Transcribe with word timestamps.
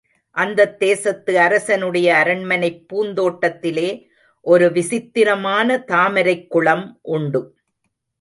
அந்தத் 0.35 0.79
தேசத்து 0.79 1.39
அரசனுடைய 1.39 2.15
அரண்மனைப் 2.15 2.85
பூந்தோட்டத்திலே 2.87 3.89
ஒரு 4.41 4.71
விசித்திரமான 4.71 5.77
தாமரைக் 5.87 6.49
குளம் 6.49 6.99
உண்டு. 7.01 7.41